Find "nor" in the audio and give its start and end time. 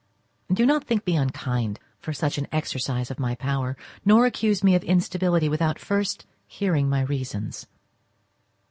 4.03-4.25